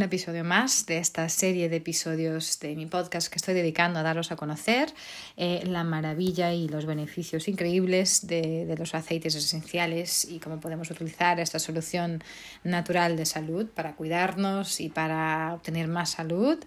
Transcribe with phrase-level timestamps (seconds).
[0.00, 4.32] episodio más de esta serie de episodios de mi podcast que estoy dedicando a daros
[4.32, 4.94] a conocer
[5.36, 10.90] eh, la maravilla y los beneficios increíbles de, de, los aceites esenciales y cómo podemos
[10.90, 12.24] utilizar esta solución
[12.64, 16.58] natural de salud para cuidarnos y para obtener más salud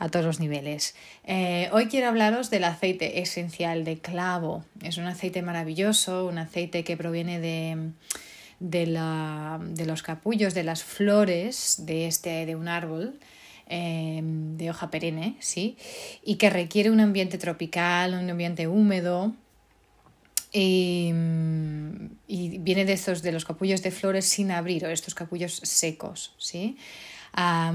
[0.00, 0.96] a todos los niveles.
[1.22, 4.64] Eh, hoy quiero hablaros del aceite esencial de clavo.
[4.82, 7.92] Es un aceite maravilloso, un aceite que proviene de
[8.60, 13.18] de, la, de los capullos, de las flores de, este, de un árbol.
[13.66, 15.78] Em, de hoja perenne, ¿sí?
[16.22, 19.32] Y que requiere un ambiente tropical, un ambiente húmedo,
[20.56, 21.10] y,
[22.58, 26.76] viene de estos de los capullos de flores sin abrir o estos capullos secos ¿sí?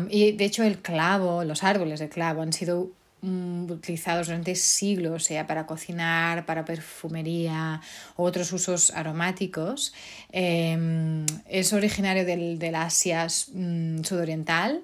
[0.09, 2.89] y de hecho el clavo los árboles de clavo han sido
[3.22, 7.81] utilizados durante siglos, sea para cocinar, para perfumería
[8.17, 9.94] u otros usos aromáticos.
[10.31, 14.81] Em, es originario del, del Asia mm, sudoriental.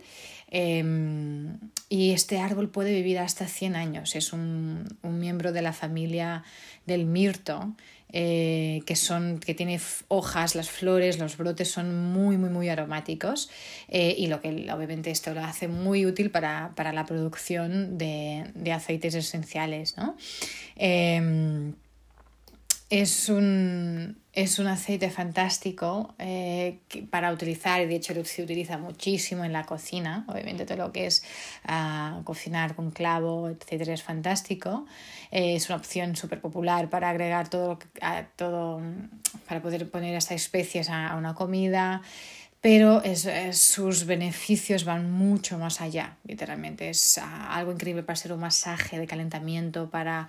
[0.50, 1.58] Em,
[1.89, 4.16] y este árbol puede vivir hasta 100 años.
[4.16, 6.44] Es un, un miembro de la familia
[6.86, 7.75] del mirto
[8.17, 13.50] eh, que son que tiene hojas, las flores, los brotes son muy muy muy aromáticos
[13.89, 19.16] eh, y lo que obviamente esto lo hace muy útil para, la producción de, aceites
[19.16, 19.97] esenciales.
[19.97, 20.16] ¿no?
[20.78, 21.73] Em,
[22.89, 29.44] es un, es un aceite fantástico eh, para utilizar y de hecho se utiliza muchísimo
[29.44, 30.23] en la cocina.
[30.28, 31.23] Obviamente todo lo que es
[31.66, 34.86] ah, cocinar con clavo, etcétera, es fantástico.
[35.31, 38.81] Eh, es una opción súper popular para agregar todo, a, todo,
[39.47, 42.02] para poder poner estas especies a, una comida
[42.61, 43.03] pero
[43.51, 46.90] sus beneficios van mucho más allá, literalmente.
[46.90, 50.28] Es ah, algo increíble para ser un masaje de calentamiento, para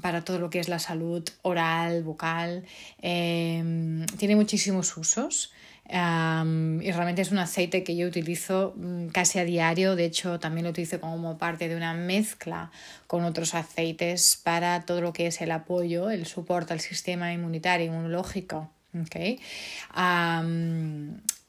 [0.00, 2.64] para todo lo que es la salud oral, vocal.
[3.00, 5.52] Em, tiene muchísimos usos.
[5.88, 10.64] y realmente es un aceite que yo utilizo mm, casi a diario, de hecho también
[10.64, 12.72] lo utilizo como parte de una mezcla
[13.06, 17.86] con otros aceites para todo lo que es el apoyo, el soporte al sistema inmunitario,
[17.86, 18.68] inmunológico.
[19.04, 19.38] Okay.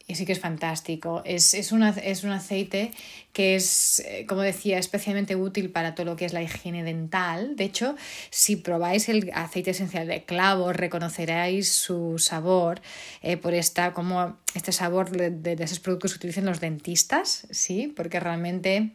[0.10, 1.22] Y sí que es fantástico.
[1.26, 2.92] Es, es, un aceite
[3.34, 7.58] que es, eh, como decía, especialmente útil para todo lo que es la higiene dental.
[7.58, 7.98] De hecho,
[8.30, 12.82] si probáis el aceite esencial de clavo, reconoceréis su sabor
[13.22, 17.92] eh, por esta, como este sabor de, esos productos que utilizan los dentistas, ¿sí?
[17.94, 18.94] Porque realmente...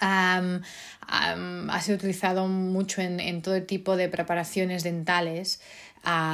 [0.00, 5.60] ha sido utilizado mucho en, en todo tipo de preparaciones dentales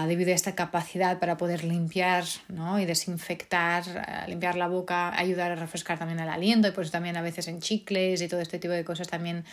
[0.07, 2.79] debido a esta capacidad para poder limpiar ¿no?
[2.79, 7.17] y desinfectar, eh, limpiar la boca, ayudar a refrescar también el aliento y pues también
[7.17, 9.45] a veces en chicles y todo este tipo de cosas también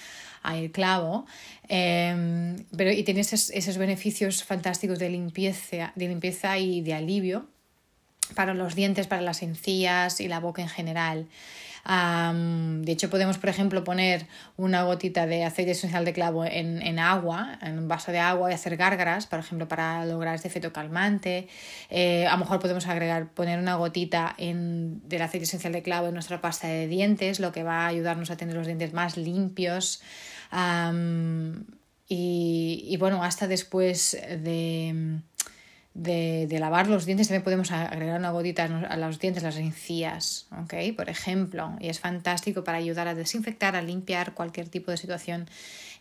[0.43, 1.25] hay clavo.
[1.67, 7.47] Em, pero, y tiene esos, esos beneficios fantásticos de limpieza, de limpieza y de alivio
[8.35, 11.27] para los dientes, para las encías y la boca en general
[11.85, 14.27] de hecho, podemos, por ejemplo, poner
[14.57, 18.53] una gotita de aceite esencial de clavo en, agua, en un vaso de agua y
[18.53, 21.47] hacer gárgaras, por ejemplo, para lograr este efecto calmante.
[21.89, 26.07] Eh, a lo mejor podemos agregar, poner una gotita en, del aceite esencial de clavo
[26.07, 29.17] en nuestra pasta de dientes, lo que va a ayudarnos a tener los dientes más
[29.17, 30.01] limpios.
[32.07, 35.21] y, y bueno, hasta después de
[35.93, 40.47] de, de, lavar los dientes también podemos agregar una gotita a los dientes, las encías,
[40.63, 40.95] ¿ok?
[40.95, 45.49] Por ejemplo, y es fantástico para ayudar a desinfectar, a limpiar cualquier tipo de situación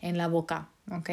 [0.00, 1.10] en la boca, ¿ok?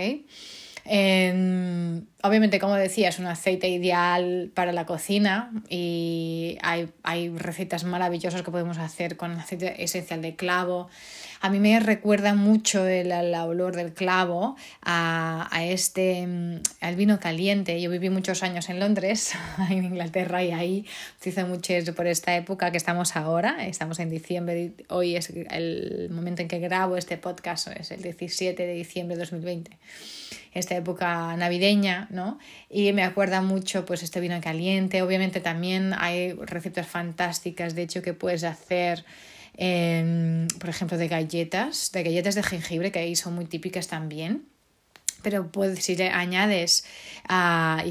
[0.90, 8.42] Obviamente, como decía, es un aceite ideal para la cocina y hay, hay recetas maravillosas
[8.42, 10.90] que podemos hacer con aceite esencial de clavo.
[11.42, 17.20] A mí me recuerda mucho el, olor del clavo a, a este mm, al vino
[17.20, 17.80] caliente.
[17.82, 19.34] Yo viví muchos años en Londres,
[19.70, 20.86] en Inglaterra, y ahí
[21.20, 23.68] se hizo mucho por esta época que estamos ahora.
[23.68, 28.66] Estamos en diciembre, hoy es el momento en que grabo este podcast, es el 17
[28.66, 29.78] de diciembre de 2020
[30.58, 32.40] esta época navideña, ¿no?
[32.70, 35.02] Y me acuerda mucho pues este vino caliente.
[35.02, 39.06] Obviamente también hay recetas fantásticas, de hecho, que puedes hacer
[39.58, 44.46] por ejemplo, de galletas, de galletas de jengibre, que ahí son muy típicas también.
[45.28, 46.86] Pero puedes, si le añades
[47.28, 47.84] ah,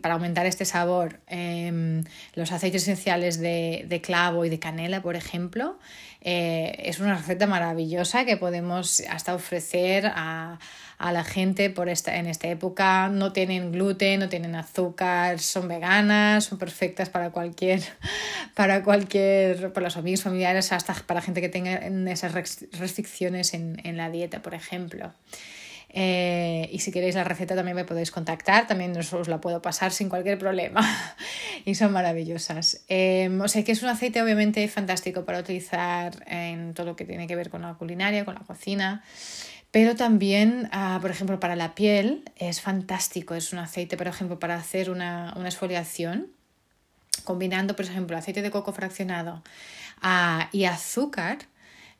[0.00, 2.04] para aumentar este sabor em,
[2.34, 5.76] los aceites esenciales de, clavo y de canela, por ejemplo,
[6.20, 10.60] eh, es una receta maravillosa que podemos hasta ofrecer a,
[11.00, 13.08] la gente por esta, en esta época.
[13.08, 17.82] No tienen gluten, no tienen azúcar, son veganas, son perfectas para cualquier,
[18.54, 21.74] para cualquier, por los amigos familiares, hasta para gente que tenga
[22.08, 25.12] esas restricciones en, en la dieta, por ejemplo.
[25.90, 29.92] Eh, y si queréis la receta también me podéis contactar, también os, la puedo pasar
[29.92, 30.80] sin cualquier problema.
[31.64, 32.84] y son maravillosas.
[32.88, 37.04] Em, o sea que es un aceite obviamente fantástico para utilizar en todo lo que
[37.04, 39.02] tiene que ver con la culinaria, con la cocina.
[39.70, 43.34] Pero también, ah, por ejemplo, para la piel es fantástico.
[43.34, 46.28] Es un aceite, por ejemplo, para hacer una, una exfoliación,
[47.24, 49.42] combinando, por ejemplo, aceite de coco fraccionado
[50.00, 51.38] ah, y azúcar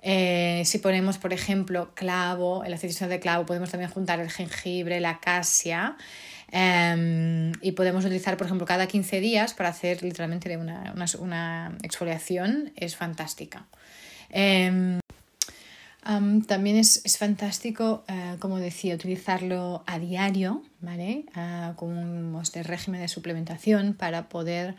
[0.00, 5.00] eh, si ponemos, por ejemplo, clavo, el aceite de clavo, podemos también juntar el jengibre,
[5.00, 5.96] la acacia.
[6.50, 12.72] Em, y podemos utilizar, por ejemplo, cada 15 días para hacer literalmente una, una, exfoliación.
[12.76, 13.66] Es fantástica.
[14.30, 15.00] Em,
[16.46, 21.26] también es, es fantástico, eh, como decía, utilizarlo a diario, ¿vale?
[21.36, 24.74] Uh, como este régimen de suplementación para poder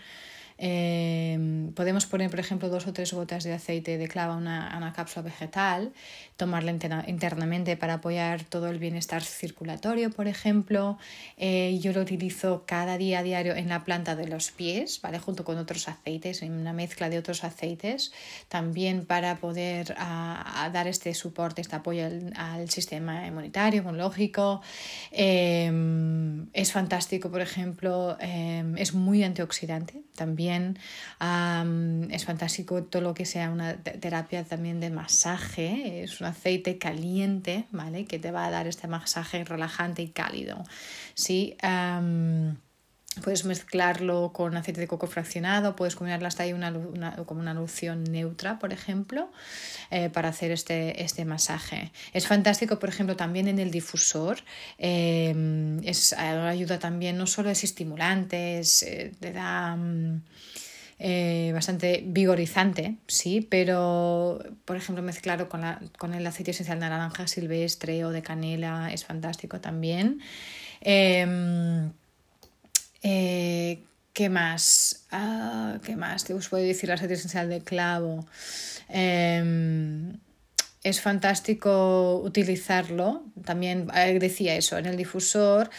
[0.62, 4.76] Em, podemos poner, por ejemplo, dos o tres gotas de aceite de clava a una,
[4.76, 5.94] una, cápsula vegetal,
[6.36, 6.72] tomarla
[7.08, 10.98] internamente para apoyar todo el bienestar circulatorio, por ejemplo.
[11.38, 15.20] Eh, yo lo utilizo cada día a diario en la planta de los pies, ¿vale?
[15.20, 18.12] junto con otros aceites, en una mezcla de otros aceites,
[18.50, 22.06] también para poder dar este soporte, este apoyo
[22.36, 24.62] al, sistema inmunitario, inmunológico.
[25.12, 33.26] Em, es fantástico, por ejemplo, em, es muy antioxidante también es fantástico todo lo que
[33.26, 36.04] sea una terapia también de masaje.
[36.04, 38.06] Es un aceite caliente, ¿vale?
[38.06, 40.64] Que te va a dar este masaje relajante y cálido.
[41.14, 41.56] Sí.
[43.24, 46.72] Puedes mezclarlo con aceite de coco fraccionado, puedes combinarlo hasta ahí una,
[47.26, 49.32] como una loción neutra, por ejemplo,
[49.90, 51.92] eh, para hacer este, este masaje.
[52.14, 54.38] Es fantástico, por ejemplo, también en el difusor.
[54.78, 59.76] Eh, es, ayuda también, no solo es estimulante, eh, te da...
[59.76, 60.22] Mm,
[61.54, 67.26] bastante vigorizante, sí, pero por ejemplo mezclarlo con, la, con el aceite esencial de naranja
[67.26, 70.20] silvestre o de canela es fantástico también.
[70.82, 71.90] Eh,
[74.20, 75.06] ¿Qué más?
[75.12, 76.26] Ah, ¿Qué más?
[76.26, 78.26] Te os puedo decir la aceite esencial de clavo.
[78.90, 80.18] Em,
[80.84, 83.24] es fantástico utilizarlo.
[83.46, 85.70] También eh, decía eso en el difusor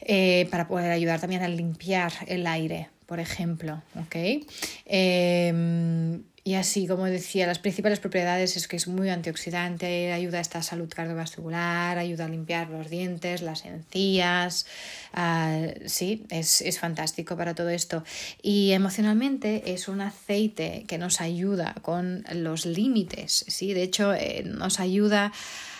[0.00, 3.82] eh, para poder ayudar también a limpiar el aire, por ejemplo.
[4.06, 4.46] ¿okay?
[4.86, 10.40] Em, y así, como decía, las principales propiedades es que es muy antioxidante, ayuda a
[10.40, 14.66] esta salud cardiovascular, ayuda a limpiar los dientes, las encías.
[15.12, 18.02] Ah, sí, es, fantástico para todo esto.
[18.42, 23.44] Y emocionalmente es un aceite que nos ayuda con los límites.
[23.46, 23.72] ¿sí?
[23.72, 25.32] De hecho, eh, nos ayuda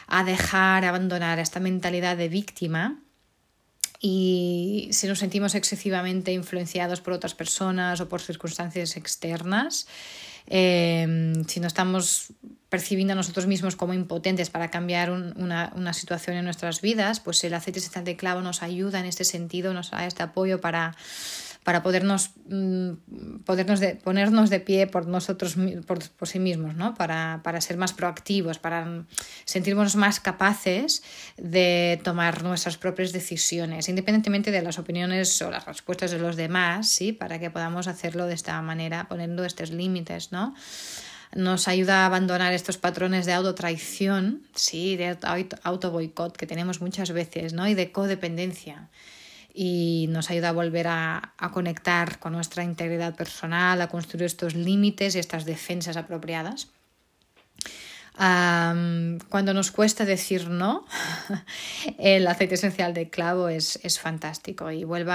[0.07, 3.01] a dejar, abandonar esta mentalidad de víctima
[4.05, 9.87] y si nos sentimos excesivamente influenciados por otras personas o por circunstancias externas,
[10.47, 12.33] Em, si no estamos
[12.69, 17.45] percibiendo a nosotros mismos como impotentes para cambiar una, una, situación en nuestras vidas, pues
[17.45, 20.97] el aceite esencial de clavo nos ayuda en este sentido, nos da este apoyo para
[21.65, 25.57] para podernos, mm, podernos de, ponernos de pie por nosotros,
[25.87, 26.95] por, por sí mismos, ¿no?
[26.95, 29.05] para, para ser más proactivos, para
[29.45, 31.03] sentirnos más capaces
[31.37, 36.89] de tomar nuestras propias decisiones, independientemente de las opiniones o las respuestas de los demás,
[36.89, 37.13] ¿sí?
[37.13, 40.55] para que podamos hacerlo de esta manera, poniendo estos límites, ¿no?
[41.35, 45.17] nos ayuda a abandonar estos patrones de autotraición, sí, de
[45.63, 47.67] auto boicot que tenemos muchas veces, ¿no?
[47.67, 48.91] Y de codependencia
[49.55, 55.15] y nos ayuda a volver a, conectar con nuestra integridad personal, a construir estos límites
[55.15, 56.69] y estas defensas apropiadas.
[58.15, 60.87] cuando nos cuesta decir no,
[61.99, 65.13] el aceite esencial de clavo es, fantástico y vuelve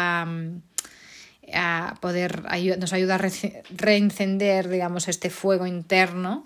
[1.53, 2.43] a, poder,
[2.77, 3.29] nos ayuda a
[3.75, 6.45] reencender digamos, este fuego interno,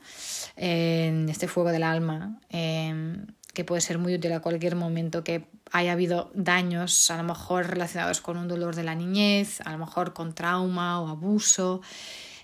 [0.56, 5.92] este fuego del alma, em, que puede ser muy útil a cualquier momento que haya
[5.92, 10.14] habido daños, a lo mejor relacionados con un dolor de la niñez, a lo mejor
[10.14, 11.82] con trauma o abuso.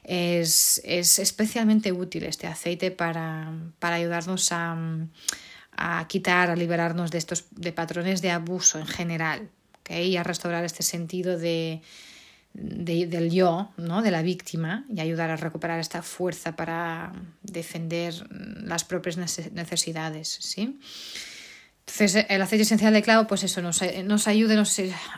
[0.04, 4.78] Es, especialmente útil este aceite para, ayudarnos a,
[6.08, 9.50] quitar, a liberarnos de estos de patrones de abuso en general
[9.90, 11.82] y a restaurar este sentido de,
[12.58, 14.02] del yo, ¿no?
[14.02, 20.28] de la víctima, y ayudar a recuperar esta fuerza para defender las propias necesidades.
[20.42, 20.80] ¿sí?
[21.86, 23.82] Entonces, el aceite esencial de clavo, pues eso, nos,
[24.28, 24.64] ayuda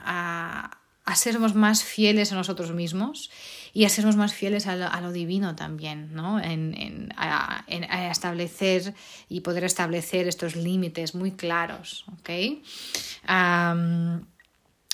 [0.06, 3.32] a, a sermos más fieles a nosotros mismos
[3.74, 6.40] y a sermos más fieles a lo, divino también, ¿no?
[6.40, 7.64] En, a,
[8.12, 8.94] establecer
[9.28, 12.06] y poder establecer estos límites muy claros.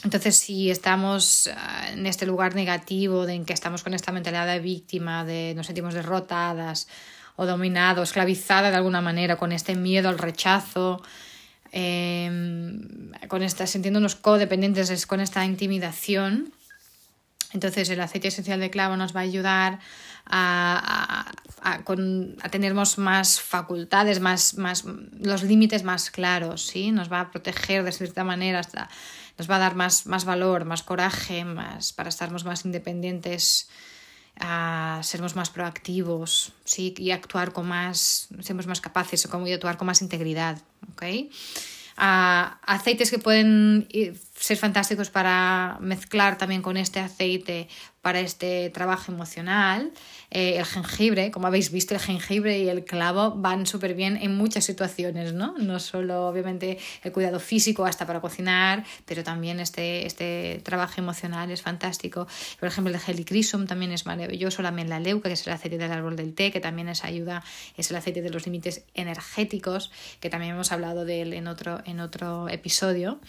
[0.05, 4.47] Entonces, si estamos ah, en este lugar negativo, de en que estamos con esta mentalidad
[4.47, 6.87] de víctima, de nos sentimos derrotadas
[7.35, 11.01] o dominados, esclavizadas de alguna manera, con este miedo al rechazo,
[11.77, 16.53] Em, con esta, sintiéndonos codependientes con esta intimidación.
[17.51, 19.79] Entonces el aceite esencial de clavo nos va a ayudar
[20.25, 24.85] a, a, tener más facultades, más, más,
[25.19, 26.91] los límites más claros, ¿sí?
[26.91, 28.89] nos va a proteger de cierta manera, hasta,
[29.37, 33.69] nos va a dar más, más valor, más coraje, más, para estar más independientes
[34.37, 36.93] a sermos más proactivos ¿sí?
[36.97, 40.61] y actuar con más, sermos más capaces y actuar con más integridad.
[40.93, 41.29] ¿okay?
[41.97, 43.87] aceites que pueden
[44.35, 47.67] ser fantásticos para mezclar también con este aceite
[48.05, 49.91] para este trabajo emocional.
[50.29, 54.37] Eh, el jengibre, como habéis visto, el jengibre y el clavo van súper bien en
[54.37, 55.55] muchas situaciones, ¿no?
[55.57, 61.49] No solo, obviamente, el cuidado físico hasta para cocinar, pero también este, este trabajo emocional
[61.49, 62.27] es fantástico.
[62.59, 66.15] Por ejemplo, el helichrysum también es maravilloso, la melaleuca, que es el aceite del árbol
[66.15, 67.43] del té, que también es ayuda,
[67.75, 71.81] es el aceite de los límites energéticos, que también hemos hablado de él en otro,
[71.85, 73.19] en otro episodio.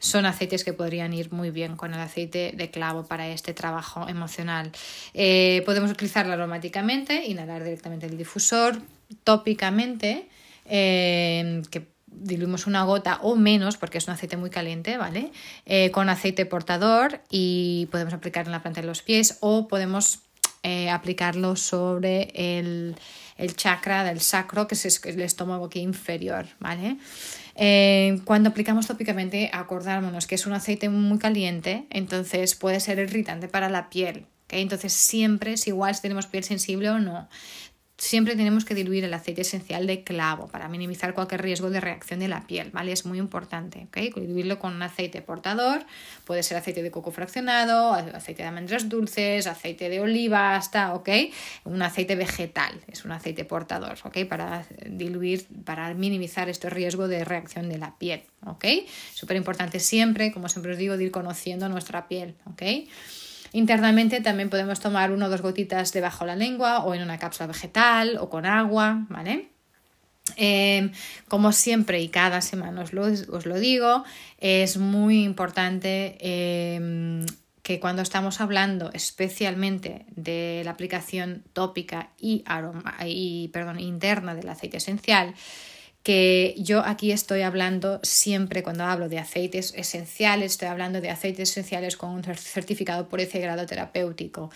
[0.00, 4.08] Son aceites que podrían ir muy bien con el aceite de clavo para este trabajo
[4.08, 4.70] emocional.
[5.14, 8.80] Eh, podemos utilizarla aromáticamente, inhalar directamente el difusor,
[9.24, 10.28] tópicamente,
[10.66, 15.32] eh, que diluimos una gota o menos, porque es un aceite muy caliente, ¿vale?
[15.66, 20.20] Eh, con aceite portador y podemos aplicar en la planta de los pies o podemos
[20.90, 22.96] aplicarlo sobre el,
[23.36, 26.96] el, chakra del sacro, que es el estómago aquí inferior, ¿vale?
[27.54, 33.68] Cuando aplicamos tópicamente, acordémonos que es un aceite muy caliente, entonces puede ser irritante para
[33.68, 34.26] la piel.
[34.48, 37.28] Entonces siempre es igual si tenemos piel sensible o no.
[37.96, 42.18] Siempre tenemos que diluir el aceite esencial de clavo para minimizar cualquier riesgo de reacción
[42.18, 42.90] de la piel, ¿vale?
[42.90, 44.16] Es muy importante, ¿ok?
[44.16, 45.86] Diluirlo con un aceite portador,
[46.24, 51.08] puede ser aceite de coco fraccionado, aceite de almendras dulces, aceite de oliva, hasta, ¿ok?
[51.64, 54.24] Un aceite vegetal, es un aceite portador, ¿ok?
[54.28, 58.64] Para diluir, para minimizar este riesgo de reacción de la piel, ¿ok?
[59.14, 62.62] Súper importante siempre, como siempre os digo, de ir conociendo nuestra piel, ¿ok?
[63.54, 67.18] Internamente también podemos tomar una o dos gotitas debajo de la lengua o en una
[67.20, 69.46] cápsula vegetal o con agua, ¿vale?
[70.34, 70.90] Em,
[71.28, 74.02] como siempre y cada semana os lo, digo,
[74.38, 77.24] es muy importante em,
[77.62, 84.48] que cuando estamos hablando especialmente de la aplicación tópica y, aroma, y perdón, interna del
[84.48, 85.32] aceite esencial,
[86.04, 91.50] que yo aquí estoy hablando siempre cuando hablo de aceites esenciales, estoy hablando de aceites
[91.50, 94.50] esenciales con un certificado pureza y grado terapéutico.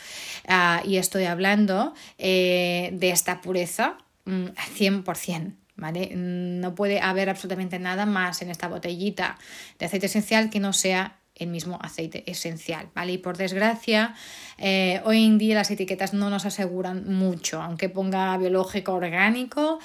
[0.47, 5.40] Ah, y estoy hablando eh, de esta pureza 100%.
[5.40, 6.11] Mm, ¿Vale?
[6.14, 9.38] No puede haber absolutamente nada más en esta botellita
[9.78, 13.12] de aceite esencial que no sea el mismo aceite esencial, ¿vale?
[13.12, 14.14] Y por desgracia,
[14.59, 19.78] eh, hoy en día las etiquetas no nos aseguran mucho, aunque ponga biológico orgánico,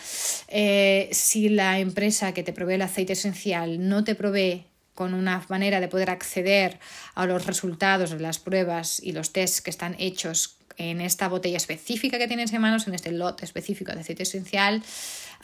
[0.47, 5.43] eh, si la empresa que te provee el aceite esencial no te provee con una
[5.49, 6.79] manera de poder acceder
[7.15, 11.57] a los resultados de las pruebas y los tests que están hechos en esta botella
[11.57, 14.83] específica que tienes en manos, en este lote específico de aceite esencial,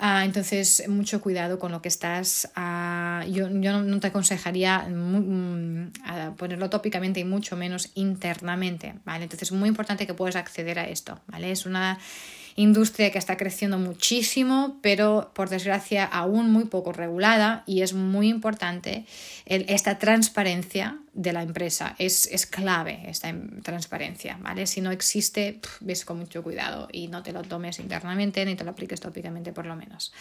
[0.02, 2.50] Ah, entonces, mucho cuidado con lo que estás.
[2.56, 5.92] Ah, yo, yo no te aconsejaría mm,
[6.38, 9.26] ponerlo tópicamente y mucho menos internamente, ¿vale?
[9.26, 11.52] Entonces, es muy importante que puedas acceder a esto, ¿vale?
[11.52, 12.00] Es una
[12.60, 18.28] industria que está creciendo muchísimo, pero por desgracia aún muy poco regulada y es muy
[18.28, 19.06] importante
[19.46, 21.96] esta transparencia de la empresa.
[22.00, 24.68] Es, es, clave esta transparencia, ¿vale?
[24.68, 28.66] Si no existe, ves con mucho cuidado y no te lo tomes internamente ni te
[28.66, 30.12] lo apliques tópicamente por lo menos,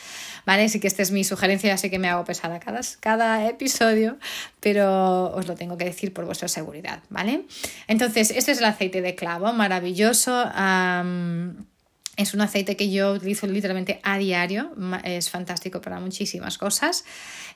[0.47, 0.64] ¿vale?
[0.64, 4.16] Así que esta es mi sugerencia, sé que me hago pesada cada, cada episodio,
[4.61, 7.47] pero os lo tengo que decir por vuestra seguridad, ¿vale?
[7.88, 10.45] Entonces, este es el aceite de clavo, maravilloso.
[12.18, 14.72] Es un aceite que yo utilizo literalmente a diario,
[15.04, 17.04] es fantástico para muchísimas cosas.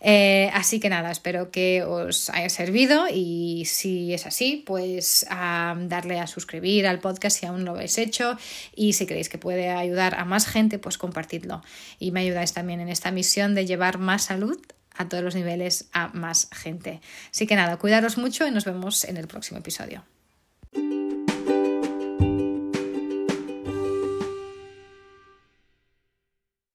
[0.01, 6.21] Eh, así que nada, espero que os haya servido y si es así, pues darle
[6.21, 8.39] a suscribir al podcast si aún no lo habéis hecho
[8.77, 11.61] y si creéis que puede ayudar a más gente, pues compartidlo.
[11.99, 14.61] Y me ayudáis también en esta misión de llevar más salud
[14.95, 17.01] a todos los niveles a más gente.
[17.33, 20.05] Así que nada, cuidaros mucho y nos vemos en el próximo episodio.